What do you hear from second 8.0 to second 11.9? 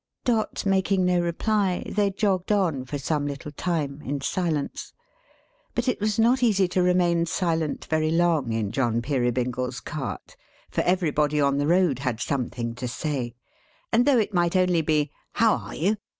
long in John Peerybingle's cart, for everybody on the